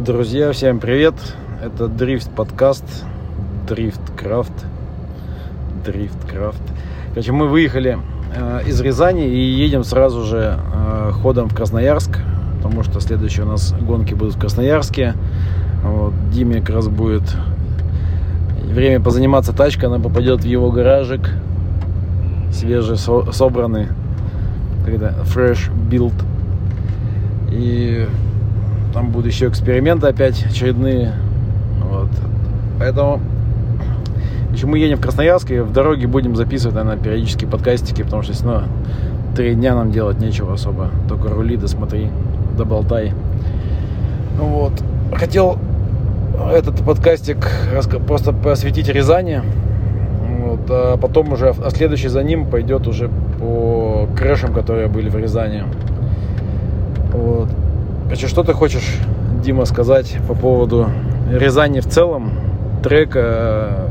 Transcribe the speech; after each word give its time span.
Друзья, 0.00 0.50
всем 0.52 0.80
привет! 0.80 1.14
Это 1.62 1.86
Дрифт 1.86 2.30
подкаст, 2.30 2.82
Дрифт 3.68 4.00
Крафт, 4.16 4.52
Дрифт 5.84 6.16
Крафт. 6.26 6.62
Короче, 7.10 7.30
мы 7.32 7.46
выехали 7.46 7.98
э, 8.34 8.60
из 8.66 8.80
Рязани 8.80 9.28
и 9.28 9.38
едем 9.38 9.84
сразу 9.84 10.24
же 10.24 10.58
э, 10.58 11.10
ходом 11.12 11.50
в 11.50 11.54
Красноярск, 11.54 12.18
потому 12.56 12.82
что 12.82 13.00
следующие 13.00 13.44
у 13.44 13.48
нас 13.48 13.74
гонки 13.82 14.14
будут 14.14 14.34
в 14.34 14.40
Красноярске. 14.40 15.14
Вот, 15.84 16.14
Диме 16.32 16.62
как 16.62 16.76
раз 16.76 16.88
будет 16.88 17.36
время 18.64 18.98
позаниматься 18.98 19.52
тачкой, 19.52 19.90
она 19.90 20.00
попадет 20.00 20.40
в 20.40 20.46
его 20.46 20.72
гаражик, 20.72 21.28
свежий, 22.50 22.96
со- 22.96 23.30
собранный, 23.30 23.88
когда 24.86 25.10
fresh 25.26 25.70
build. 25.90 26.14
И 27.50 28.08
там 28.92 29.10
будут 29.10 29.32
еще 29.32 29.48
эксперименты 29.48 30.06
опять 30.06 30.44
очередные. 30.44 31.12
Вот. 31.90 32.10
Поэтому 32.78 33.20
еще 34.52 34.66
мы 34.66 34.78
едем 34.78 34.98
в 34.98 35.00
Красноярск 35.00 35.50
и 35.50 35.60
в 35.60 35.72
дороге 35.72 36.06
будем 36.06 36.36
записывать, 36.36 36.76
наверное, 36.76 37.02
периодически 37.02 37.46
подкастики, 37.46 38.02
потому 38.02 38.22
что, 38.22 38.34
ну, 38.44 38.62
три 39.34 39.54
дня 39.54 39.74
нам 39.74 39.92
делать 39.92 40.20
нечего 40.20 40.54
особо. 40.54 40.90
Только 41.08 41.28
рули, 41.28 41.56
да 41.56 41.68
смотри, 41.68 42.10
да 42.58 42.64
болтай. 42.64 43.12
Вот. 44.38 44.72
Хотел 45.14 45.58
этот 46.52 46.84
подкастик 46.84 47.48
просто 48.06 48.32
посвятить 48.32 48.88
Рязани. 48.88 49.42
Вот, 50.40 50.60
а 50.68 50.96
потом 50.96 51.32
уже, 51.32 51.50
а 51.50 51.70
следующий 51.70 52.08
за 52.08 52.22
ним 52.22 52.46
пойдет 52.46 52.86
уже 52.88 53.08
по 53.38 54.08
крэшам, 54.16 54.52
которые 54.52 54.88
были 54.88 55.08
в 55.08 55.16
Рязани. 55.16 55.64
Вот. 57.12 57.48
Короче, 58.12 58.28
что 58.28 58.42
ты 58.42 58.52
хочешь, 58.52 58.98
Дима, 59.42 59.64
сказать 59.64 60.18
по 60.28 60.34
поводу 60.34 60.90
Рязани 61.30 61.80
в 61.80 61.86
целом, 61.86 62.32
трека 62.82 63.88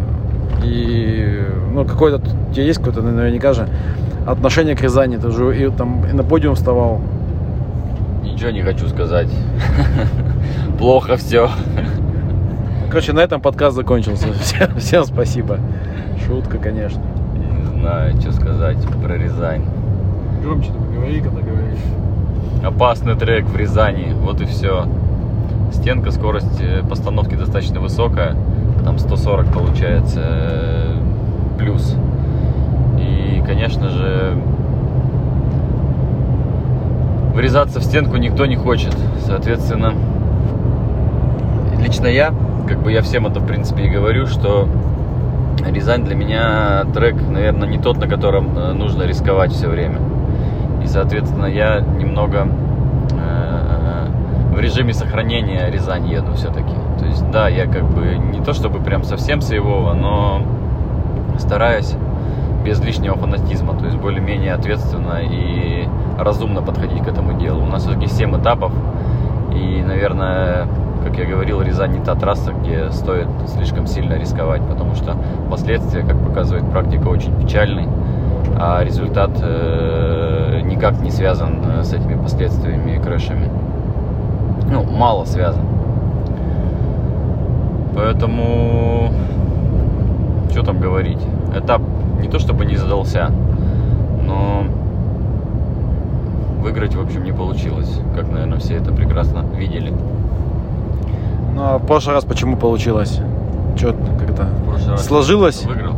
и 0.63 1.43
ну 1.73 1.85
какое-то 1.85 2.17
у 2.17 2.53
тебя 2.53 2.63
есть 2.65 2.77
какое-то 2.77 3.01
наверняка 3.01 3.53
же 3.53 3.67
отношение 4.27 4.75
к 4.75 4.81
Рязани, 4.81 5.17
ты 5.17 5.31
же 5.31 5.59
и 5.59 5.71
там 5.71 6.05
и 6.05 6.13
на 6.13 6.21
подиум 6.21 6.53
вставал. 6.53 7.01
Ничего 8.21 8.51
не 8.51 8.61
хочу 8.61 8.87
сказать. 8.89 9.29
Плохо 10.77 11.17
все. 11.17 11.49
Короче, 12.89 13.13
на 13.13 13.21
этом 13.21 13.41
подкаст 13.41 13.75
закончился. 13.75 14.31
Всем, 14.39 14.75
всем 14.75 15.03
спасибо. 15.03 15.57
Шутка, 16.27 16.59
конечно. 16.59 17.01
Не 17.33 17.79
знаю, 17.79 18.21
что 18.21 18.31
сказать 18.33 18.77
про 19.03 19.17
Рязань. 19.17 19.65
Громче 20.43 20.69
говори, 20.93 21.21
когда 21.21 21.41
говоришь. 21.41 21.79
Опасный 22.63 23.15
трек 23.15 23.45
в 23.45 23.55
Рязани, 23.55 24.13
вот 24.13 24.39
и 24.41 24.45
все. 24.45 24.85
Стенка, 25.71 26.11
скорость 26.11 26.61
э, 26.61 26.83
постановки 26.87 27.33
достаточно 27.33 27.79
высокая. 27.79 28.35
Там 28.83 28.99
140 28.99 29.47
получается 29.51 30.21
э, 30.23 30.95
плюс. 31.57 31.95
И, 32.99 33.41
конечно 33.45 33.89
же, 33.89 34.37
врезаться 37.33 37.79
в 37.79 37.83
стенку 37.83 38.17
никто 38.17 38.45
не 38.45 38.55
хочет. 38.55 38.95
Соответственно, 39.25 39.93
лично 41.79 42.05
я, 42.07 42.31
как 42.67 42.83
бы 42.83 42.91
я 42.91 43.01
всем 43.01 43.25
это 43.25 43.39
в 43.39 43.47
принципе 43.47 43.85
и 43.85 43.89
говорю, 43.89 44.27
что 44.27 44.67
Рязань 45.65 46.03
для 46.03 46.15
меня 46.15 46.85
трек, 46.93 47.15
наверное, 47.27 47.67
не 47.67 47.79
тот, 47.79 47.97
на 47.97 48.07
котором 48.07 48.55
э, 48.55 48.73
нужно 48.73 49.03
рисковать 49.03 49.51
все 49.51 49.67
время. 49.67 50.10
И, 50.83 50.87
соответственно, 50.87 51.45
я 51.45 51.79
немного 51.79 52.47
э, 53.11 54.07
в 54.53 54.59
режиме 54.59 54.93
сохранения 54.93 55.69
Рязань 55.69 56.07
еду 56.07 56.33
все-таки. 56.33 56.73
То 56.99 57.05
есть, 57.05 57.29
да, 57.31 57.47
я 57.47 57.65
как 57.65 57.83
бы 57.83 58.15
не 58.15 58.43
то 58.43 58.53
чтобы 58.53 58.79
прям 58.79 59.03
совсем 59.03 59.41
сейвово, 59.41 59.93
но 59.93 60.41
стараюсь 61.37 61.95
без 62.63 62.79
лишнего 62.79 63.15
фанатизма, 63.15 63.77
то 63.77 63.85
есть 63.85 63.97
более-менее 63.97 64.53
ответственно 64.53 65.19
и 65.21 65.87
разумно 66.17 66.61
подходить 66.61 67.03
к 67.03 67.07
этому 67.07 67.39
делу. 67.39 67.63
У 67.63 67.65
нас 67.65 67.83
все-таки 67.83 68.07
7 68.07 68.39
этапов, 68.39 68.71
и, 69.53 69.81
наверное, 69.81 70.67
как 71.03 71.17
я 71.17 71.25
говорил, 71.25 71.61
Рязань 71.61 71.93
не 71.93 72.03
та 72.03 72.15
трасса, 72.15 72.53
где 72.53 72.91
стоит 72.91 73.27
слишком 73.47 73.87
сильно 73.87 74.13
рисковать, 74.13 74.61
потому 74.67 74.95
что 74.95 75.15
последствия, 75.49 76.03
как 76.03 76.17
показывает 76.23 76.69
практика, 76.69 77.07
очень 77.07 77.35
печальный, 77.41 77.87
а 78.57 78.83
результат 78.83 79.31
э, 79.41 80.10
никак 80.81 80.99
не 81.01 81.11
связан 81.11 81.59
э, 81.63 81.83
с 81.83 81.93
этими 81.93 82.15
последствиями 82.19 82.95
и 82.95 82.99
крэшами. 82.99 83.49
Ну, 84.71 84.83
мало 84.83 85.25
связан. 85.25 85.61
Поэтому, 87.95 89.11
что 90.49 90.63
там 90.63 90.79
говорить? 90.79 91.19
Этап 91.55 91.81
не 92.19 92.27
то 92.29 92.39
чтобы 92.39 92.65
не 92.65 92.77
задался, 92.77 93.29
но 94.25 94.63
выиграть, 96.61 96.95
в 96.95 97.01
общем, 97.01 97.23
не 97.25 97.31
получилось, 97.31 97.99
как, 98.15 98.31
наверное, 98.31 98.57
все 98.57 98.75
это 98.77 98.91
прекрасно 98.91 99.45
видели. 99.55 99.93
Ну 101.53 101.61
а 101.61 101.77
в 101.77 101.85
прошлый 101.85 102.15
раз 102.15 102.25
почему 102.25 102.55
получилось? 102.57 103.19
Че 103.77 103.93
как-то 104.17 104.47
сложилось? 104.97 105.63
Выиграл. 105.65 105.93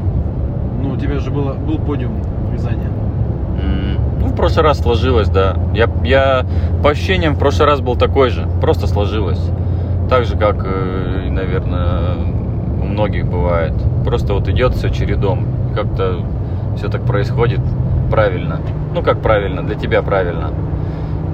Ну, 0.82 0.92
у 0.92 0.98
тебя 0.98 1.20
же 1.20 1.32
было, 1.32 1.54
был 1.54 1.78
подиум 1.78 2.16
в 2.50 2.54
Рязани. 2.54 2.76
М, 2.84 2.84
Ну, 2.84 2.93
в 4.34 4.36
прошлый 4.36 4.64
раз 4.66 4.80
сложилось, 4.80 5.30
да. 5.30 5.56
Я, 5.74 5.88
я 6.04 6.46
по 6.82 6.90
ощущениям 6.90 7.36
в 7.36 7.40
прошлый 7.40 7.68
раз 7.68 7.82
был 7.82 7.96
такой 7.96 8.30
же. 8.30 8.48
Просто 8.62 8.88
сложилось. 8.88 9.42
Так 10.10 10.26
же, 10.26 10.36
как, 10.38 10.66
э, 10.66 11.30
наверное, 11.30 12.16
у 12.82 12.86
многих 12.86 13.28
бывает. 13.28 13.74
Просто 14.04 14.34
вот 14.34 14.48
идет 14.48 14.74
все 14.74 14.90
чередом. 14.90 15.46
Как-то 15.76 16.20
все 16.76 16.90
так 16.90 17.04
происходит 17.06 17.62
правильно. 18.10 18.60
Ну, 18.94 19.04
как 19.04 19.22
правильно, 19.22 19.64
для 19.64 19.76
тебя 19.76 20.02
правильно. 20.02 20.52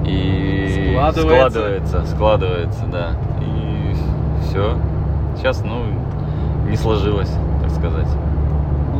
И 0.06 0.90
Складывается. 0.92 1.20
складывается, 1.20 2.06
складывается, 2.06 2.84
да. 2.92 3.08
И 3.40 3.94
все. 4.42 4.76
Сейчас, 5.36 5.64
ну, 5.64 5.84
не 6.68 6.76
сложилось, 6.76 7.32
так 7.62 7.70
сказать. 7.70 8.08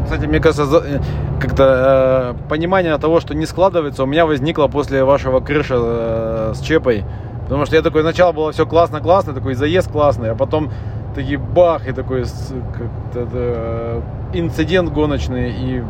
Кстати, 0.04 0.26
мне 0.26 0.40
кажется, 0.40 0.64
э, 0.84 1.00
как-то 1.40 2.34
э, 2.36 2.48
понимание 2.48 2.96
того, 2.98 3.20
что 3.20 3.34
не 3.34 3.46
складывается, 3.46 4.02
у 4.02 4.06
меня 4.06 4.26
возникло 4.26 4.66
после 4.68 5.04
вашего 5.04 5.40
крыша 5.40 5.76
э, 5.78 6.52
с 6.54 6.60
Чепой. 6.60 7.04
Потому 7.44 7.66
что 7.66 7.76
я 7.76 7.82
такой, 7.82 8.02
сначала 8.02 8.32
было 8.32 8.52
все 8.52 8.64
классно-классно, 8.64 9.32
такой 9.32 9.54
заезд 9.54 9.90
классный, 9.90 10.30
а 10.30 10.34
потом 10.34 10.70
такие 11.14 11.38
бах, 11.38 11.88
и 11.88 11.92
такой 11.92 12.24
э, 13.14 14.00
инцидент 14.34 14.90
гоночный, 14.90 15.50
и, 15.50 15.82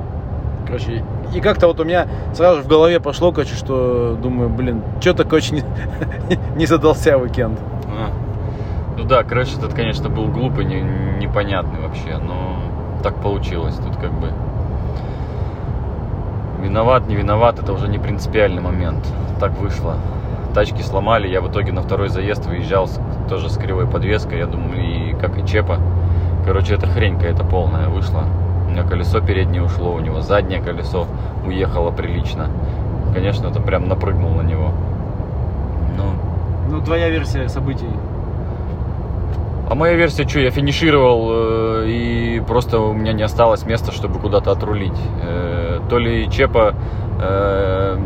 короче, 0.67 1.05
и 1.35 1.41
как-то 1.41 1.67
вот 1.67 1.79
у 1.81 1.85
меня 1.85 2.07
сразу 2.35 2.63
в 2.63 2.67
голове 2.67 3.01
пошло, 3.01 3.33
короче, 3.33 3.55
что 3.55 4.19
думаю, 4.21 4.49
блин, 4.49 4.83
что-то, 5.01 5.25
короче, 5.25 5.57
не, 5.57 5.63
не 6.57 6.67
задался 6.67 7.19
уикенд. 7.19 7.59
А. 7.89 8.11
Ну 8.97 9.05
да, 9.05 9.23
крэш 9.23 9.57
этот, 9.57 9.75
конечно, 9.75 10.09
был 10.09 10.27
глупый, 10.27 10.65
не- 10.65 10.83
непонятный 11.21 11.81
вообще, 11.81 12.19
но 12.19 12.59
так 13.03 13.15
получилось. 13.17 13.75
Тут 13.77 13.97
как 13.97 14.13
бы 14.13 14.31
виноват, 16.63 17.09
не 17.09 17.17
виноват, 17.17 17.59
это 17.59 17.73
уже 17.73 17.89
не 17.89 17.99
принципиальный 17.99 18.63
момент. 18.63 19.07
Так 19.39 19.59
вышло. 19.59 19.95
Тачки 20.55 20.83
сломали, 20.83 21.29
я 21.29 21.41
в 21.41 21.51
итоге 21.51 21.73
на 21.73 21.81
второй 21.83 22.09
заезд 22.09 22.45
выезжал 22.47 22.87
с- 22.89 23.01
тоже 23.29 23.49
с 23.49 23.57
кривой 23.57 23.87
подвеской, 23.87 24.39
я 24.39 24.47
думаю, 24.47 24.83
и 24.83 25.13
как 25.15 25.39
и 25.39 25.47
Чепа. 25.47 25.79
Короче, 26.45 26.75
это 26.75 26.87
хрень 26.87 27.17
какая-то 27.17 27.45
полная 27.45 27.89
вышла. 27.89 28.25
У 28.67 28.71
меня 28.71 28.83
колесо 28.83 29.21
переднее 29.21 29.63
ушло, 29.63 29.93
у 29.93 30.01
него 30.01 30.21
заднее 30.21 30.61
колесо 30.61 31.07
уехало 31.47 31.91
прилично. 31.93 32.49
Конечно, 33.15 33.49
это 33.49 33.61
прям 33.61 33.89
напрыгнул 33.89 34.31
на 34.31 34.43
него. 34.43 34.71
Ну, 35.97 36.05
Ну, 36.69 36.81
твоя 36.81 37.09
версия 37.11 37.49
событий. 37.49 37.89
А 39.71 39.77
моя 39.77 39.95
версия, 39.95 40.27
что, 40.27 40.41
я 40.41 40.51
финишировал, 40.51 41.29
э, 41.31 41.85
и 41.87 42.41
просто 42.41 42.81
у 42.81 42.93
меня 42.93 43.13
не 43.13 43.23
осталось 43.23 43.65
места, 43.65 43.93
чтобы 43.93 44.19
куда-то 44.19 44.51
отрулить. 44.51 44.99
Э, 45.23 45.79
то 45.89 45.97
ли 45.97 46.29
Чепа 46.29 46.75
э, 47.23 47.97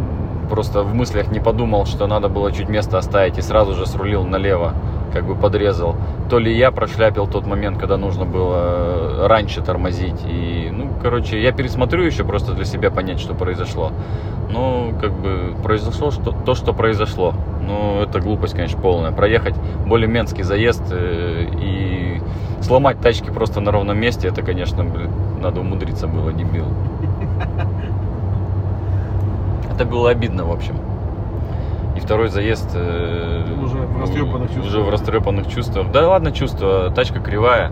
просто 0.51 0.83
в 0.83 0.95
мыслях 0.95 1.31
не 1.31 1.41
подумал, 1.41 1.87
что 1.87 2.07
надо 2.07 2.29
было 2.29 2.53
чуть 2.53 2.69
место 2.69 2.99
оставить, 2.99 3.39
и 3.39 3.41
сразу 3.41 3.73
же 3.73 3.87
срулил 3.87 4.25
налево, 4.25 4.75
как 5.15 5.25
бы 5.25 5.37
подрезал. 5.37 5.95
То 6.29 6.39
ли 6.39 6.55
я 6.55 6.73
прошляпил 6.73 7.27
тот 7.29 7.47
момент, 7.47 7.79
когда 7.79 7.97
нужно 7.97 8.25
было 8.25 8.57
э, 8.57 9.27
раньше 9.29 9.63
тормозить. 9.63 10.21
И, 10.29 10.69
ну, 10.73 10.91
короче, 11.01 11.41
я 11.41 11.53
пересмотрю 11.53 12.03
еще 12.03 12.25
просто 12.25 12.53
для 12.53 12.65
себя 12.65 12.91
понять, 12.91 13.21
что 13.21 13.33
произошло. 13.33 13.93
Ну, 14.51 14.93
как 15.01 15.13
бы 15.13 15.55
произошло 15.63 16.11
что, 16.11 16.33
то, 16.33 16.55
что 16.55 16.73
произошло. 16.73 17.33
Ну, 17.63 18.03
это 18.03 18.21
глупость, 18.21 18.55
конечно, 18.55 18.81
полная. 18.81 19.13
Проехать 19.13 19.55
более 19.87 20.09
менский 20.09 20.43
заезд 20.43 20.83
э, 20.91 21.47
и 21.61 22.21
сломать 22.61 22.99
тачки 23.01 23.31
просто 23.31 23.61
на 23.61 23.71
ровном 23.71 23.99
месте, 23.99 24.27
это, 24.29 24.43
конечно, 24.43 24.83
блин, 24.85 25.11
надо 25.41 25.61
умудриться 25.61 26.09
было, 26.09 26.33
дебил. 26.33 26.67
Это 29.75 29.85
было 29.85 30.11
обидно, 30.11 30.45
в 30.45 30.53
общем. 30.53 30.94
И 31.97 32.01
второй 32.01 32.29
заезд 32.29 32.71
э, 32.75 33.43
Уже 33.63 33.79
в 33.79 34.01
растрепанных 34.01 34.49
чувствах. 34.49 34.67
Уже 34.67 34.81
в 34.81 34.91
растрепанных 34.91 35.49
чувствах. 35.49 35.93
Да 35.93 36.09
ладно 36.09 36.33
чувство, 36.33 36.91
тачка 36.91 37.21
кривая. 37.21 37.71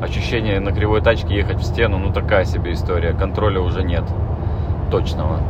Ощущение 0.00 0.60
на 0.60 0.72
кривой 0.72 1.00
тачке 1.00 1.34
ехать 1.34 1.58
в 1.58 1.64
стену, 1.64 1.98
ну 1.98 2.12
такая 2.12 2.44
себе 2.44 2.72
история. 2.72 3.12
Контроля 3.12 3.60
уже 3.60 3.82
нет 3.82 4.04
точного. 4.90 5.40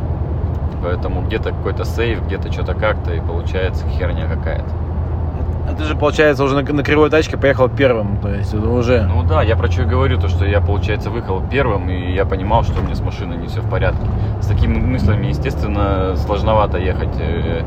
Поэтому 0.83 1.21
где-то 1.21 1.51
какой-то 1.51 1.85
сейф, 1.85 2.25
где-то 2.25 2.51
что-то 2.51 2.73
как-то, 2.73 3.13
и 3.13 3.19
получается 3.19 3.85
херня 3.87 4.27
какая-то. 4.27 4.69
А 5.69 5.73
ты 5.73 5.83
же, 5.83 5.95
получается, 5.95 6.43
уже 6.43 6.55
на, 6.55 6.73
на 6.73 6.83
кривой 6.83 7.11
тачке 7.11 7.37
поехал 7.37 7.69
первым, 7.69 8.17
то 8.17 8.33
есть 8.33 8.53
это 8.53 8.67
уже... 8.67 9.03
Ну 9.03 9.21
да, 9.21 9.43
я 9.43 9.55
про 9.55 9.69
что 9.69 9.83
и 9.83 9.85
говорю, 9.85 10.19
то 10.19 10.27
что 10.27 10.45
я, 10.45 10.61
получается, 10.61 11.11
выехал 11.11 11.43
первым, 11.47 11.89
и 11.89 12.11
я 12.11 12.25
понимал, 12.25 12.63
что 12.63 12.79
у 12.79 12.83
меня 12.83 12.95
с 12.95 13.01
машиной 13.01 13.37
не 13.37 13.47
все 13.47 13.61
в 13.61 13.69
порядке. 13.69 14.01
С 14.41 14.47
такими 14.47 14.79
мыслями, 14.79 15.27
естественно, 15.27 16.15
сложновато 16.15 16.79
ехать 16.79 17.15
э, 17.19 17.61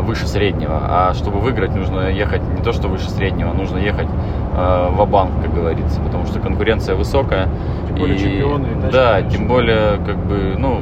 выше 0.00 0.26
среднего. 0.26 0.80
А 0.82 1.14
чтобы 1.14 1.38
выиграть, 1.40 1.74
нужно 1.74 2.08
ехать 2.08 2.42
не 2.42 2.62
то, 2.62 2.72
что 2.72 2.88
выше 2.88 3.10
среднего, 3.10 3.52
нужно 3.52 3.78
ехать 3.78 4.08
э, 4.56 4.88
в 4.90 5.06
банк 5.06 5.32
как 5.42 5.54
говорится, 5.54 6.00
потому 6.00 6.26
что 6.26 6.40
конкуренция 6.40 6.94
высокая. 6.94 7.48
Тем 7.88 7.96
более 7.96 8.16
и, 8.16 8.18
чемпионы, 8.18 8.66
и 8.66 8.90
Да, 8.92 9.18
лучше. 9.22 9.36
тем 9.36 9.48
более, 9.48 9.98
как 10.04 10.16
бы, 10.16 10.54
ну, 10.58 10.80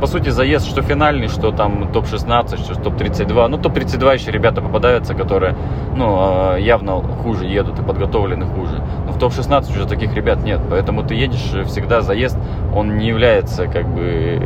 по, 0.00 0.06
сути, 0.06 0.30
заезд, 0.30 0.66
что 0.66 0.80
финальный, 0.80 1.28
что 1.28 1.52
там 1.52 1.92
топ-16, 1.92 2.56
что 2.56 2.74
топ-32. 2.80 3.48
Ну, 3.48 3.58
топ-32 3.58 4.14
еще 4.14 4.30
ребята 4.30 4.62
попадаются, 4.62 5.14
которые, 5.14 5.54
ну, 5.94 6.54
э, 6.54 6.60
явно 6.62 7.02
хуже 7.02 7.44
едут 7.44 7.78
и 7.78 7.82
подготовлены 7.82 8.46
хуже. 8.46 8.82
Но 9.06 9.12
в 9.12 9.18
топ-16 9.18 9.70
уже 9.70 9.86
таких 9.86 10.14
ребят 10.14 10.42
нет. 10.42 10.60
Поэтому 10.70 11.02
ты 11.02 11.14
едешь 11.14 11.52
э, 11.54 11.64
всегда, 11.64 12.00
заезд, 12.00 12.38
он 12.74 12.96
не 12.96 13.08
является, 13.08 13.66
как 13.66 13.86
бы, 13.88 14.40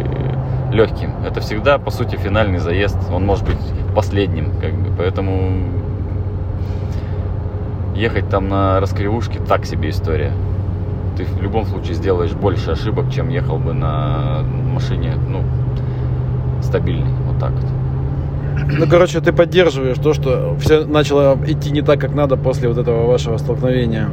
легким. 0.73 1.11
Это 1.25 1.41
всегда, 1.41 1.79
по 1.79 1.91
сути, 1.91 2.17
финальный 2.17 2.59
заезд. 2.59 2.99
Он 3.13 3.25
может 3.25 3.45
быть 3.45 3.59
последним, 3.95 4.53
как 4.61 4.73
бы. 4.75 4.91
Поэтому 4.97 5.69
ехать 7.95 8.29
там 8.29 8.49
на 8.49 8.81
раскривушке 8.81 9.39
так 9.41 9.67
себе 9.67 9.91
история. 9.91 10.33
Ты 11.17 11.25
в 11.25 11.43
любом 11.43 11.67
случае 11.67 11.95
сделаешь 11.95 12.33
больше 12.33 12.71
ошибок, 12.71 13.13
чем 13.13 13.29
ехал 13.29 13.59
бы 13.59 13.75
на 13.75 14.43
машине, 14.73 15.15
ну, 15.29 15.43
стабильной, 16.63 17.13
вот 17.27 17.39
так 17.39 17.53
вот. 17.53 17.67
Ну, 18.79 18.87
короче, 18.87 19.21
ты 19.21 19.33
поддерживаешь 19.33 19.99
то, 19.99 20.15
что 20.15 20.57
все 20.59 20.85
начало 20.85 21.39
идти 21.47 21.71
не 21.71 21.83
так, 21.83 22.01
как 22.01 22.15
надо 22.15 22.37
после 22.37 22.69
вот 22.69 22.79
этого 22.79 23.07
вашего 23.07 23.37
столкновения 23.37 24.09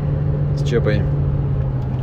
с 0.58 0.64
Чепой. 0.64 1.02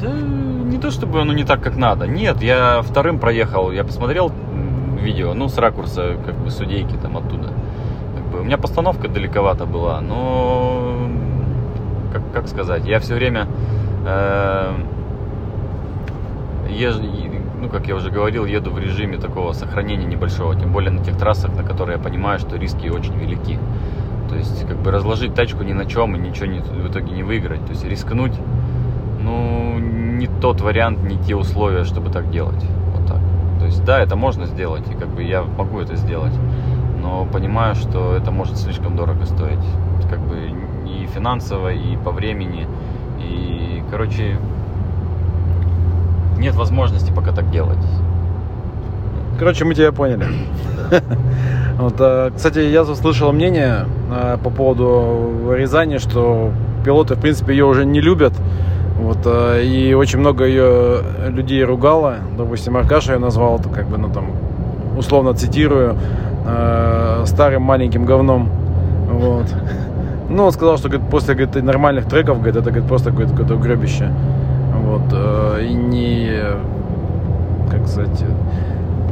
Да 0.00 0.08
не 0.10 0.78
то 0.78 0.90
чтобы 0.90 1.20
оно 1.20 1.32
не 1.32 1.44
так, 1.44 1.60
как 1.62 1.76
надо. 1.76 2.06
Нет, 2.06 2.42
я 2.42 2.82
вторым 2.82 3.18
проехал, 3.18 3.70
я 3.70 3.84
посмотрел 3.84 4.32
видео, 5.00 5.34
ну, 5.34 5.48
с 5.48 5.56
ракурса, 5.58 6.16
как 6.24 6.34
бы, 6.34 6.50
судейки 6.50 6.96
там 6.96 7.16
оттуда. 7.16 7.52
Как 8.16 8.24
бы, 8.32 8.40
у 8.40 8.44
меня 8.44 8.58
постановка 8.58 9.08
далековато 9.08 9.64
была, 9.66 10.00
но, 10.00 11.08
как, 12.12 12.22
как 12.32 12.48
сказать, 12.48 12.86
я 12.86 12.98
все 12.98 13.14
время, 13.14 13.46
э, 14.06 14.72
и- 16.68 17.40
ну, 17.62 17.68
как 17.68 17.86
я 17.86 17.94
уже 17.94 18.10
говорил, 18.10 18.44
еду 18.44 18.70
в 18.70 18.78
режиме 18.78 19.16
такого 19.16 19.52
сохранения 19.52 20.06
небольшого, 20.06 20.54
тем 20.56 20.72
более 20.72 20.90
на 20.90 21.02
тех 21.04 21.16
трассах, 21.16 21.54
на 21.54 21.62
которые 21.62 21.96
я 21.98 22.02
понимаю, 22.02 22.38
что 22.38 22.56
риски 22.56 22.88
очень 22.88 23.14
велики. 23.16 23.58
То 24.28 24.36
есть, 24.36 24.66
как 24.66 24.76
бы 24.78 24.90
разложить 24.90 25.34
тачку 25.34 25.62
ни 25.62 25.72
на 25.72 25.86
чем 25.86 26.16
и 26.16 26.18
ничего 26.18 26.46
не- 26.46 26.60
в 26.60 26.90
итоге 26.90 27.12
не 27.12 27.22
выиграть. 27.22 27.64
То 27.64 27.70
есть, 27.70 27.84
рискнуть 27.84 28.34
ну, 29.26 29.78
не 29.78 30.28
тот 30.28 30.60
вариант, 30.60 31.02
не 31.02 31.16
те 31.18 31.34
условия, 31.34 31.84
чтобы 31.84 32.10
так 32.10 32.30
делать. 32.30 32.64
Вот 32.94 33.06
так. 33.06 33.18
То 33.58 33.66
есть, 33.66 33.84
да, 33.84 34.00
это 34.00 34.16
можно 34.16 34.46
сделать, 34.46 34.84
и 34.90 34.94
как 34.94 35.08
бы 35.08 35.22
я 35.22 35.42
могу 35.42 35.80
это 35.80 35.96
сделать, 35.96 36.32
но 37.02 37.26
понимаю, 37.26 37.74
что 37.74 38.14
это 38.14 38.30
может 38.30 38.56
слишком 38.56 38.96
дорого 38.96 39.26
стоить. 39.26 39.64
Как 40.08 40.20
бы 40.20 40.36
и 40.86 41.06
финансово, 41.06 41.72
и 41.72 41.96
по 41.96 42.12
времени, 42.12 42.68
и, 43.18 43.82
короче, 43.90 44.38
нет 46.38 46.54
возможности 46.54 47.12
пока 47.12 47.32
так 47.32 47.50
делать. 47.50 47.84
Короче, 49.38 49.64
мы 49.64 49.74
тебя 49.74 49.92
поняли. 49.92 50.26
Вот, 51.78 51.96
а, 51.98 52.30
кстати, 52.34 52.60
я 52.60 52.84
заслышал 52.84 53.32
мнение 53.32 53.84
а, 54.10 54.38
по 54.38 54.48
поводу 54.48 55.52
Рязани, 55.54 55.98
что 55.98 56.50
пилоты, 56.86 57.16
в 57.16 57.20
принципе, 57.20 57.52
ее 57.52 57.66
уже 57.66 57.84
не 57.84 58.00
любят. 58.00 58.32
Вот, 58.98 59.18
а, 59.26 59.60
и 59.60 59.94
очень 59.94 60.18
много 60.18 60.44
ее 60.44 61.00
людей 61.28 61.62
ругало. 61.64 62.16
Допустим, 62.36 62.76
Аркаша 62.76 63.14
ее 63.14 63.18
назвал, 63.18 63.58
то 63.58 63.68
как 63.68 63.88
бы, 63.88 63.98
ну 63.98 64.08
там, 64.08 64.30
условно 64.96 65.34
цитирую, 65.34 65.96
а, 66.46 67.22
старым 67.26 67.62
маленьким 67.62 68.04
говном. 68.04 68.48
Вот. 69.10 69.46
Ну, 70.28 70.44
он 70.44 70.52
сказал, 70.52 70.76
что 70.78 70.88
говорит, 70.88 71.08
после 71.08 71.34
говорит, 71.34 71.62
нормальных 71.62 72.06
треков, 72.06 72.38
говорит, 72.38 72.56
это 72.56 72.70
говорит, 72.70 72.88
просто 72.88 73.10
какое-то, 73.10 73.32
какое-то 73.32 73.56
гребище. 73.56 74.10
Вот. 74.82 75.02
э, 75.12 75.66
И 75.68 75.74
не, 75.74 76.30
как 77.70 77.86
сказать, 77.86 78.24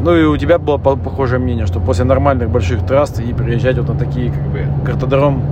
ну 0.02 0.14
и 0.16 0.25
у 0.25 0.36
тебя 0.36 0.58
было 0.58 0.76
по- 0.76 0.96
похожее 0.96 1.38
мнение, 1.38 1.66
что 1.66 1.81
после 1.81 2.04
нормальных 2.04 2.50
больших 2.50 2.84
трасс 2.84 3.19
и 3.20 3.32
приезжать 3.32 3.78
вот 3.78 3.88
на 3.88 3.94
такие, 3.94 4.31
как 4.32 4.42
бы, 4.42 4.66
картодром, 4.84 5.42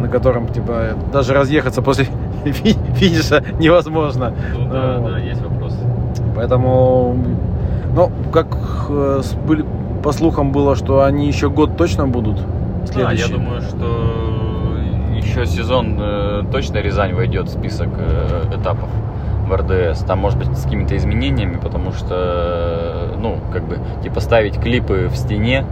на 0.00 0.08
котором, 0.08 0.48
типа, 0.48 0.94
даже 1.12 1.32
разъехаться 1.34 1.82
после 1.82 2.04
фи- 2.44 2.76
финиша 2.94 3.42
невозможно. 3.58 4.32
Ну 4.56 5.00
Вот. 5.02 5.18
есть 5.18 5.42
вопросы. 5.42 5.78
Поэтому, 6.34 7.16
ну, 7.94 8.10
как 8.32 8.46
э, 8.90 9.22
были, 9.46 9.64
по 10.02 10.12
слухам 10.12 10.52
было, 10.52 10.76
что 10.76 11.02
они 11.04 11.26
еще 11.26 11.48
год 11.48 11.76
точно 11.76 12.06
будут 12.06 12.36
Да, 12.36 12.86
следующие. 12.92 13.26
я 13.28 13.34
думаю, 13.36 13.60
что 13.62 13.86
еще 15.16 15.46
сезон 15.46 15.96
э, 15.98 16.42
точно 16.52 16.78
Рязань 16.78 17.14
войдет 17.14 17.46
в 17.48 17.52
список 17.52 17.88
э, 17.98 18.42
этапов 18.54 18.88
в 19.48 19.54
РДС. 19.54 20.00
Там, 20.04 20.18
может 20.18 20.38
быть, 20.38 20.56
с 20.56 20.62
какими-то 20.64 20.96
изменениями, 20.96 21.58
потому 21.62 21.92
что, 21.92 22.14
э, 22.14 23.16
ну, 23.18 23.38
как 23.52 23.64
бы, 23.64 23.78
типа, 24.02 24.20
ставить 24.20 24.58
клипы 24.60 25.08
в 25.10 25.16
стене, 25.16 25.64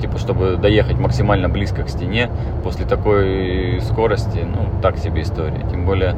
типа, 0.00 0.18
чтобы 0.18 0.56
доехать 0.56 0.98
максимально 0.98 1.48
близко 1.48 1.82
к 1.82 1.88
стене 1.88 2.30
после 2.62 2.86
такой 2.86 3.80
скорости, 3.82 4.44
ну, 4.44 4.80
так 4.80 4.98
себе 4.98 5.22
история. 5.22 5.66
Тем 5.70 5.86
более, 5.86 6.14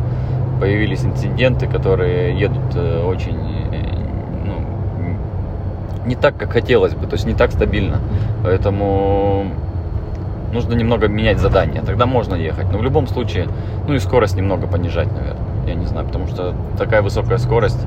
появились 0.61 1.05
инциденты, 1.05 1.67
которые 1.67 2.38
едут 2.38 2.75
э, 2.75 3.05
очень, 3.05 3.37
э, 3.73 3.82
ну, 4.47 6.06
не 6.06 6.15
так, 6.15 6.37
как 6.37 6.53
хотелось 6.53 6.94
бы, 6.94 7.06
то 7.06 7.15
есть 7.15 7.26
не 7.26 7.35
так 7.35 7.53
стабильно. 7.53 7.99
Поэтому 8.43 9.47
нужно 10.53 10.75
немного 10.75 11.09
менять 11.09 11.38
задание, 11.38 11.82
тогда 11.82 12.06
можно 12.06 12.35
ехать. 12.35 12.71
Но 12.73 12.79
в 12.79 12.82
любом 12.82 13.06
случае, 13.06 13.49
ну 13.87 13.94
и 13.94 13.99
скорость 13.99 14.37
немного 14.37 14.66
понижать, 14.66 15.09
наверное. 15.12 15.45
Я 15.66 15.75
не 15.75 15.87
знаю, 15.87 16.07
потому 16.07 16.26
что 16.26 16.54
такая 16.78 17.02
высокая 17.02 17.38
скорость 17.38 17.81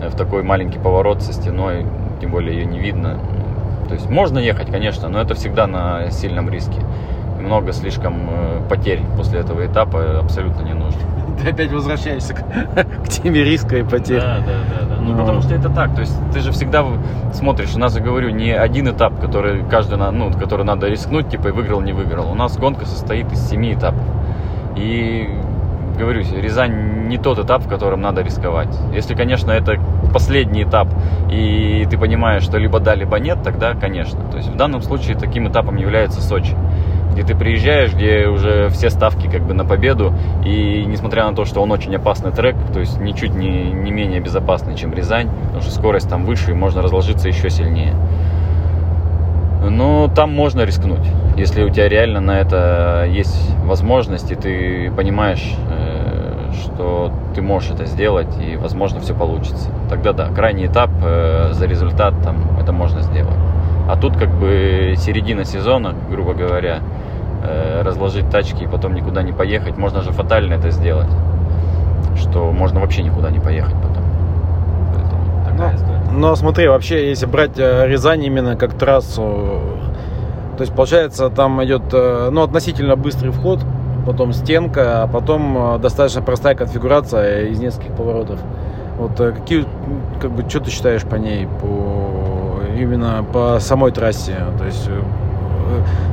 э, 0.00 0.08
в 0.08 0.16
такой 0.16 0.42
маленький 0.42 0.78
поворот 0.78 1.22
со 1.22 1.32
стеной, 1.32 1.86
тем 2.20 2.30
более 2.30 2.58
ее 2.58 2.66
не 2.66 2.78
видно. 2.78 3.18
То 3.88 3.94
есть 3.94 4.08
можно 4.10 4.38
ехать, 4.38 4.70
конечно, 4.70 5.08
но 5.08 5.20
это 5.20 5.34
всегда 5.34 5.66
на 5.66 6.10
сильном 6.10 6.48
риске. 6.50 6.80
Много 7.40 7.72
слишком 7.72 8.28
э, 8.30 8.60
потерь 8.68 9.02
после 9.16 9.40
этого 9.40 9.64
этапа 9.66 10.18
абсолютно 10.18 10.62
не 10.62 10.72
нужно. 10.72 11.00
Ты 11.42 11.50
опять 11.50 11.70
возвращаешься 11.70 12.34
к, 12.34 12.38
к 13.04 13.08
теме 13.08 13.44
риска 13.44 13.76
и 13.76 13.82
потерь. 13.82 14.20
Да, 14.20 14.38
да, 14.38 14.52
да, 14.80 14.96
да. 14.96 15.00
Ну, 15.00 15.12
Ну. 15.12 15.18
потому 15.18 15.42
что 15.42 15.54
это 15.54 15.68
так. 15.68 15.94
То 15.94 16.00
есть 16.00 16.16
ты 16.32 16.40
же 16.40 16.50
всегда 16.50 16.84
смотришь, 17.32 17.74
у 17.76 17.78
нас, 17.78 17.94
я 17.94 18.02
говорю, 18.02 18.30
не 18.30 18.50
один 18.50 18.88
этап, 18.88 19.20
который 19.20 19.62
каждый, 19.70 19.98
ну, 19.98 20.32
который 20.32 20.64
надо 20.64 20.88
рискнуть, 20.88 21.28
типа, 21.28 21.48
и 21.48 21.50
выиграл, 21.52 21.80
не 21.80 21.92
выиграл. 21.92 22.30
У 22.32 22.34
нас 22.34 22.56
гонка 22.56 22.86
состоит 22.86 23.30
из 23.32 23.40
семи 23.48 23.74
этапов. 23.74 24.02
И 24.76 25.28
говорю, 25.96 26.20
Рязань 26.20 27.06
не 27.08 27.18
тот 27.18 27.38
этап, 27.38 27.62
в 27.62 27.68
котором 27.68 28.00
надо 28.00 28.22
рисковать. 28.22 28.74
Если, 28.92 29.14
конечно, 29.14 29.50
это 29.50 29.80
последний 30.12 30.64
этап, 30.64 30.88
и 31.30 31.86
ты 31.90 31.98
понимаешь, 31.98 32.42
что 32.42 32.58
либо 32.58 32.80
да, 32.80 32.94
либо 32.94 33.18
нет, 33.18 33.38
тогда, 33.42 33.74
конечно. 33.74 34.20
То 34.30 34.36
есть 34.36 34.48
в 34.48 34.56
данном 34.56 34.82
случае 34.82 35.16
таким 35.16 35.48
этапом 35.48 35.76
является 35.76 36.20
Сочи 36.20 36.56
где 37.16 37.24
ты 37.24 37.34
приезжаешь, 37.34 37.94
где 37.94 38.26
уже 38.26 38.68
все 38.68 38.90
ставки 38.90 39.26
как 39.26 39.40
бы 39.40 39.54
на 39.54 39.64
победу, 39.64 40.12
и 40.44 40.84
несмотря 40.86 41.24
на 41.24 41.34
то, 41.34 41.46
что 41.46 41.62
он 41.62 41.72
очень 41.72 41.96
опасный 41.96 42.30
трек, 42.30 42.56
то 42.74 42.78
есть 42.78 43.00
ничуть 43.00 43.34
не, 43.34 43.72
не 43.72 43.90
менее 43.90 44.20
безопасный, 44.20 44.76
чем 44.76 44.92
Рязань, 44.92 45.30
потому 45.44 45.62
что 45.62 45.70
скорость 45.70 46.10
там 46.10 46.26
выше, 46.26 46.50
и 46.50 46.54
можно 46.54 46.82
разложиться 46.82 47.26
еще 47.26 47.48
сильнее. 47.48 47.94
Но 49.70 50.10
там 50.14 50.30
можно 50.30 50.60
рискнуть, 50.66 51.06
если 51.38 51.64
у 51.64 51.70
тебя 51.70 51.88
реально 51.88 52.20
на 52.20 52.38
это 52.38 53.06
есть 53.08 53.50
возможность, 53.64 54.30
и 54.30 54.34
ты 54.34 54.92
понимаешь, 54.94 55.54
что 56.56 57.12
ты 57.34 57.42
можешь 57.42 57.70
это 57.70 57.86
сделать, 57.86 58.28
и, 58.40 58.56
возможно, 58.56 59.00
все 59.00 59.14
получится. 59.14 59.68
Тогда 59.88 60.12
да, 60.12 60.28
крайний 60.28 60.66
этап 60.66 60.90
э, 61.02 61.50
за 61.52 61.66
результат 61.66 62.14
там 62.22 62.58
это 62.60 62.72
можно 62.72 63.02
сделать. 63.02 63.36
А 63.88 63.96
тут 63.96 64.16
как 64.16 64.30
бы 64.30 64.94
середина 64.96 65.44
сезона, 65.44 65.94
грубо 66.10 66.34
говоря, 66.34 66.80
э, 67.44 67.82
разложить 67.82 68.28
тачки 68.30 68.64
и 68.64 68.66
потом 68.66 68.94
никуда 68.94 69.22
не 69.22 69.32
поехать. 69.32 69.76
Можно 69.76 70.02
же 70.02 70.10
фатально 70.10 70.54
это 70.54 70.70
сделать, 70.70 71.10
что 72.16 72.50
можно 72.50 72.80
вообще 72.80 73.02
никуда 73.02 73.30
не 73.30 73.38
поехать 73.38 73.74
потом. 73.74 74.02
Поэтому 74.94 75.22
Ну. 76.12 76.18
Но 76.18 76.34
смотри, 76.36 76.68
вообще, 76.68 77.08
если 77.08 77.26
брать 77.26 77.58
э, 77.58 77.86
Рязань 77.86 78.24
именно 78.24 78.56
как 78.56 78.74
трассу, 78.74 79.60
То 80.56 80.62
есть, 80.62 80.74
получается, 80.74 81.28
там 81.28 81.62
идет 81.64 81.82
э, 81.92 82.30
ну, 82.32 82.42
относительно 82.42 82.96
быстрый 82.96 83.30
вход, 83.30 83.60
потом 84.06 84.32
стенка, 84.32 85.02
а 85.02 85.06
потом 85.06 85.74
э, 85.74 85.78
достаточно 85.78 86.22
простая 86.22 86.54
конфигурация 86.54 87.46
из 87.46 87.58
нескольких 87.58 87.92
поворотов. 87.94 88.40
Вот 88.96 89.20
э, 89.20 89.32
какие, 89.32 89.66
как 90.20 90.30
бы, 90.30 90.48
что 90.48 90.60
ты 90.60 90.70
считаешь 90.70 91.02
по 91.02 91.16
ней, 91.16 91.46
по 91.60 92.62
именно 92.78 93.24
по 93.32 93.58
самой 93.60 93.90
трассе? 93.90 94.36
То 94.58 94.64
есть 94.64 94.88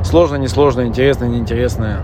сложно, 0.03 0.35
несложно, 0.38 0.81
интересно, 0.81 1.25
неинтересно? 1.25 2.00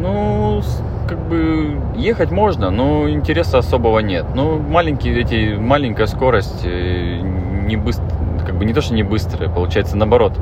Ну, 0.00 0.62
как 1.08 1.18
бы 1.28 1.78
ехать 1.94 2.30
можно, 2.30 2.70
но 2.70 3.08
интереса 3.08 3.58
особого 3.58 3.98
нет. 4.00 4.24
Ну, 4.34 4.58
маленькие 4.58 5.20
эти, 5.20 5.56
маленькая 5.56 6.06
скорость, 6.06 6.64
не 6.64 7.76
быстро, 7.76 8.04
как 8.44 8.56
бы 8.56 8.64
не 8.64 8.72
то, 8.72 8.80
что 8.80 8.94
не 8.94 9.02
быстрые, 9.02 9.50
получается 9.50 9.96
наоборот, 9.96 10.32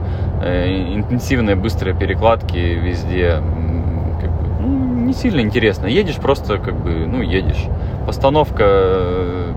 э, 0.42 0.94
интенсивные 0.94 1.56
быстрые 1.56 1.97
перекладки 1.97 2.56
везде, 2.56 3.40
как 4.21 4.30
бы, 4.30 4.49
ну, 4.61 5.06
не 5.06 5.12
сильно 5.12 5.40
интересно. 5.40 5.87
Едешь 5.87 6.16
просто, 6.16 6.59
как 6.59 6.75
бы, 6.75 6.90
ну, 7.06 7.23
едешь. 7.23 7.64
Постановка 8.06 8.64
э, 8.66 9.52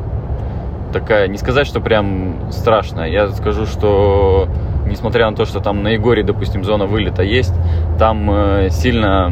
такая, 0.94 1.28
не 1.28 1.38
сказать, 1.38 1.68
что 1.68 1.82
прям 1.82 2.52
страшная. 2.52 3.10
Я 3.10 3.28
скажу, 3.30 3.66
что 3.66 4.48
несмотря 4.86 5.30
на 5.30 5.36
то, 5.36 5.46
что 5.46 5.60
там 5.60 5.84
на 5.84 5.90
Егоре, 5.90 6.24
допустим, 6.24 6.64
зона 6.64 6.86
вылета 6.86 7.24
есть, 7.24 7.54
там 7.98 8.30
э, 8.32 8.70
сильно 8.70 9.32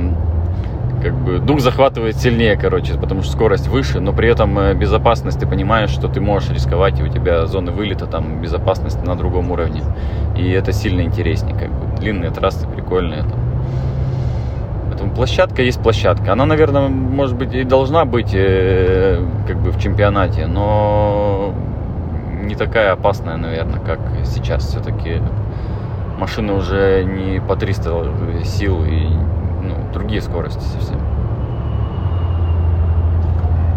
как 1.03 1.13
бы 1.13 1.39
дух 1.39 1.59
захватывает 1.59 2.15
сильнее, 2.15 2.55
короче, 2.55 2.93
потому 2.93 3.23
что 3.23 3.33
скорость 3.33 3.67
выше, 3.67 3.99
но 3.99 4.13
при 4.13 4.29
этом 4.29 4.57
э, 4.57 4.73
безопасность, 4.73 5.37
ты 5.37 5.45
понимаешь, 5.45 5.89
что 5.89 6.07
ты 6.07 6.21
можешь 6.21 6.49
рисковать, 6.49 6.99
и 6.99 7.03
у 7.03 7.09
тебя 7.09 7.45
зоны 7.45 7.71
вылета, 7.71 8.07
там 8.07 8.41
безопасность 8.41 9.05
на 9.05 9.15
другом 9.15 9.51
уровне. 9.51 9.83
И 10.37 10.49
это 10.49 10.71
сильно 10.71 11.01
интереснее, 11.01 11.57
как 11.57 11.69
бы. 11.69 11.97
Длинные 11.99 12.31
трассы 12.31 12.67
прикольные. 12.67 13.21
Там. 13.23 13.39
Поэтому 14.89 15.11
площадка 15.13 15.61
есть 15.61 15.81
площадка. 15.81 16.31
Она, 16.31 16.45
наверное, 16.45 16.87
может 16.87 17.35
быть 17.35 17.53
и 17.53 17.63
должна 17.63 18.05
быть 18.05 18.33
э, 18.33 19.21
как 19.45 19.57
бы 19.57 19.71
в 19.71 19.79
чемпионате, 19.79 20.47
но 20.47 21.53
не 22.43 22.55
такая 22.55 22.93
опасная, 22.93 23.35
наверное, 23.35 23.79
как 23.79 23.99
сейчас. 24.23 24.67
Все-таки 24.67 25.21
машины 26.17 26.53
уже 26.53 27.03
не 27.03 27.41
по 27.41 27.57
300 27.57 28.43
сил 28.45 28.85
и 28.85 29.09
ну, 29.67 29.75
другие 29.93 30.21
скорости 30.21 30.63
совсем. 30.63 30.99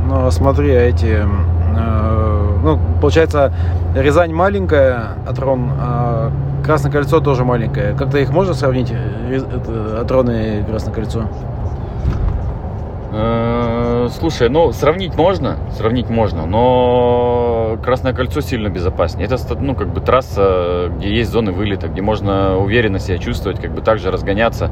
Ну, 0.09 0.31
смотри, 0.31 0.75
а 0.75 0.83
эти... 0.83 1.25
Э, 1.77 2.59
ну, 2.63 2.79
получается, 3.01 3.53
Рязань 3.95 4.33
маленькая, 4.33 5.15
Атрон, 5.27 5.71
а 5.79 6.33
Красное 6.65 6.91
кольцо 6.91 7.21
тоже 7.21 7.45
маленькое. 7.45 7.95
Как-то 7.95 8.19
их 8.19 8.31
можно 8.31 8.53
сравнить, 8.53 8.93
это, 8.93 10.01
Атрон 10.01 10.31
и 10.31 10.65
Красное 10.65 10.93
кольцо? 10.93 11.29
Э, 13.19 14.09
слушай, 14.11 14.51
ну, 14.51 14.73
сравнить 14.73 15.17
можно, 15.17 15.57
сравнить 15.73 16.11
можно, 16.11 16.45
но 16.45 17.79
Красное 17.83 18.13
кольцо 18.13 18.41
сильно 18.41 18.69
безопаснее. 18.69 19.27
Это, 19.27 19.37
ну, 19.61 19.75
как 19.75 19.93
бы 19.93 20.01
трасса, 20.01 20.91
где 20.97 21.15
есть 21.15 21.31
зоны 21.31 21.53
вылета, 21.53 21.89
где 21.89 22.03
можно 22.03 22.57
уверенно 22.59 22.99
себя 22.99 23.19
чувствовать, 23.19 23.61
как 23.61 23.73
бы 23.73 23.83
также 23.83 24.11
разгоняться 24.11 24.71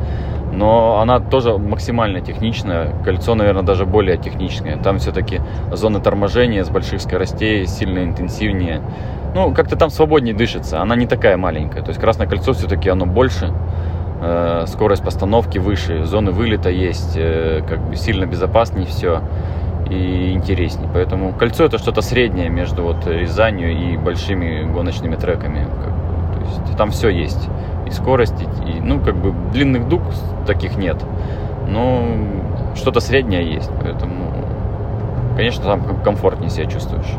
но 0.54 1.00
она 1.00 1.20
тоже 1.20 1.56
максимально 1.58 2.20
техничная. 2.20 2.94
Кольцо, 3.04 3.34
наверное, 3.34 3.62
даже 3.62 3.86
более 3.86 4.16
техничное. 4.16 4.76
Там 4.78 4.98
все-таки 4.98 5.40
зона 5.72 6.00
торможения 6.00 6.64
с 6.64 6.70
больших 6.70 7.00
скоростей 7.00 7.66
сильно 7.66 8.04
интенсивнее. 8.04 8.80
Ну, 9.34 9.52
как-то 9.52 9.76
там 9.76 9.90
свободнее 9.90 10.34
дышится. 10.34 10.80
Она 10.80 10.96
не 10.96 11.06
такая 11.06 11.36
маленькая. 11.36 11.82
То 11.82 11.88
есть 11.88 12.00
красное 12.00 12.26
кольцо 12.26 12.52
все-таки 12.52 12.88
оно 12.88 13.04
больше. 13.06 13.52
Э, 14.20 14.64
скорость 14.66 15.02
постановки 15.02 15.58
выше, 15.58 16.04
зоны 16.04 16.30
вылета 16.30 16.70
есть, 16.70 17.14
э, 17.16 17.62
как 17.68 17.80
бы 17.80 17.96
сильно 17.96 18.26
безопаснее 18.26 18.86
все 18.86 19.20
и 19.90 20.32
интереснее. 20.32 20.88
Поэтому 20.92 21.32
кольцо 21.32 21.64
это 21.64 21.78
что-то 21.78 22.00
среднее 22.00 22.48
между 22.48 22.82
вот 22.82 23.06
Рязанью 23.06 23.72
и 23.72 23.96
большими 23.96 24.64
гоночными 24.72 25.16
треками. 25.16 25.64
Как. 25.64 25.94
То 26.34 26.64
есть 26.66 26.76
там 26.76 26.90
все 26.90 27.08
есть 27.08 27.48
и 27.86 27.90
скорость, 27.90 28.40
и, 28.40 28.80
ну, 28.80 29.00
как 29.00 29.16
бы 29.16 29.34
длинных 29.52 29.88
дуг 29.88 30.02
таких 30.46 30.76
нет, 30.76 30.96
но 31.68 32.02
что-то 32.74 33.00
среднее 33.00 33.52
есть, 33.52 33.70
поэтому, 33.80 34.32
конечно, 35.36 35.64
там 35.64 35.82
комфортнее 36.02 36.50
себя 36.50 36.66
чувствуешь. 36.66 37.12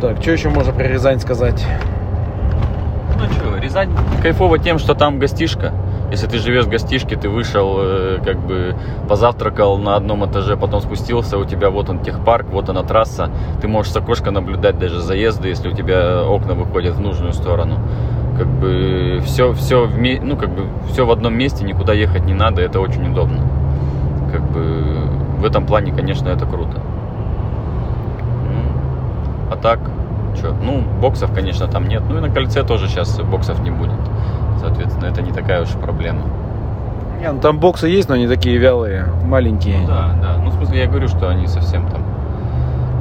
Так, 0.00 0.20
что 0.20 0.32
еще 0.32 0.48
можно 0.48 0.72
про 0.72 0.84
Рязань 0.84 1.20
сказать? 1.20 1.64
Рязань 3.70 3.90
кайфово 4.20 4.58
тем, 4.58 4.80
что 4.80 4.96
там 4.96 5.20
гостишка. 5.20 5.72
Если 6.10 6.26
ты 6.26 6.38
живешь 6.38 6.64
в 6.64 6.68
гостишке, 6.68 7.14
ты 7.14 7.28
вышел, 7.28 7.76
э, 7.78 8.18
как 8.24 8.36
бы 8.40 8.74
позавтракал 9.08 9.78
на 9.78 9.94
одном 9.94 10.26
этаже, 10.26 10.56
потом 10.56 10.80
спустился, 10.80 11.38
у 11.38 11.44
тебя 11.44 11.70
вот 11.70 11.88
он 11.88 12.00
техпарк, 12.00 12.46
вот 12.50 12.68
она 12.68 12.82
трасса. 12.82 13.30
Ты 13.60 13.68
можешь 13.68 13.92
с 13.92 13.96
окошка 13.96 14.32
наблюдать 14.32 14.76
даже 14.80 15.00
заезды, 15.00 15.46
если 15.46 15.68
у 15.68 15.72
тебя 15.72 16.24
окна 16.24 16.54
выходят 16.54 16.96
в 16.96 17.00
нужную 17.00 17.32
сторону. 17.32 17.78
Как 18.36 18.48
бы 18.48 19.22
все, 19.24 19.52
все, 19.52 19.86
в, 19.86 19.96
ну, 19.96 20.36
как 20.36 20.50
бы 20.50 20.64
все 20.90 21.06
в 21.06 21.12
одном 21.12 21.34
месте, 21.34 21.64
никуда 21.64 21.92
ехать 21.92 22.24
не 22.24 22.34
надо, 22.34 22.62
это 22.62 22.80
очень 22.80 23.08
удобно. 23.08 23.46
Как 24.32 24.42
бы 24.50 24.84
в 25.38 25.44
этом 25.44 25.64
плане, 25.64 25.92
конечно, 25.92 26.28
это 26.28 26.44
круто. 26.44 26.80
Ну, 28.48 29.52
а 29.52 29.56
так, 29.56 29.78
что? 30.36 30.52
Ну, 30.52 30.82
боксов, 31.00 31.32
конечно, 31.32 31.66
там 31.66 31.88
нет. 31.88 32.02
Ну 32.08 32.18
и 32.18 32.20
на 32.20 32.30
кольце 32.30 32.62
тоже 32.62 32.88
сейчас 32.88 33.18
боксов 33.20 33.60
не 33.60 33.70
будет. 33.70 33.98
Соответственно, 34.60 35.06
это 35.06 35.22
не 35.22 35.32
такая 35.32 35.62
уж 35.62 35.68
проблема. 35.70 36.22
Не, 37.20 37.32
ну 37.32 37.40
там 37.40 37.58
боксы 37.58 37.86
есть, 37.86 38.08
но 38.08 38.14
они 38.14 38.26
такие 38.26 38.56
вялые, 38.56 39.06
маленькие. 39.24 39.78
Ну, 39.80 39.86
да, 39.86 40.14
да. 40.20 40.36
Ну, 40.42 40.50
в 40.50 40.54
смысле, 40.54 40.80
я 40.80 40.86
говорю, 40.86 41.08
что 41.08 41.28
они 41.28 41.46
совсем 41.46 41.86
там 41.88 42.02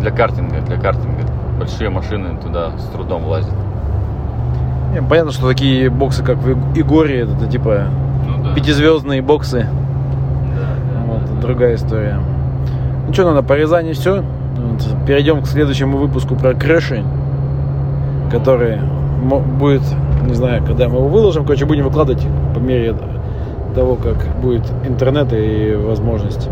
для 0.01 0.12
картинга, 0.12 0.62
для 0.62 0.77
картинга. 0.77 1.24
Большие 1.57 1.89
машины 1.89 2.38
туда 2.38 2.71
с 2.77 2.83
трудом 2.89 3.24
влазят. 3.24 3.53
Не, 4.93 5.01
понятно, 5.01 5.31
что 5.31 5.48
такие 5.48 5.89
боксы, 5.89 6.24
как 6.24 6.38
в 6.38 6.77
Игоре, 6.77 7.21
это, 7.21 7.33
это 7.33 7.48
типа 7.48 7.86
ну, 8.25 8.43
да. 8.43 8.53
пятизвездные 8.55 9.21
боксы. 9.21 9.67
Да, 10.55 10.67
да, 10.93 11.05
вот, 11.05 11.25
да, 11.25 11.41
другая 11.41 11.75
история. 11.75 12.19
Ну 13.07 13.13
что, 13.13 13.25
надо 13.25 13.45
по 13.45 13.53
Рязани 13.53 13.93
все. 13.93 14.24
Вот, 14.60 14.86
перейдем 15.08 15.42
к 15.42 15.48
следующему 15.48 15.98
выпуску 15.98 16.36
про 16.36 16.54
крэши, 16.54 17.04
который 18.32 18.80
будет, 19.58 19.84
не 20.25 20.34
знаю, 20.34 20.63
когда 20.66 20.88
мы 20.88 20.98
его 20.98 21.08
выложим, 21.08 21.46
короче, 21.46 21.66
будем 21.66 21.86
выкладывать 21.86 22.25
по 22.54 22.60
мере 22.60 22.96
того, 23.75 23.96
как 23.96 24.18
будет 24.42 24.63
интернет 24.86 25.32
и 25.34 25.74
возможность. 25.75 26.50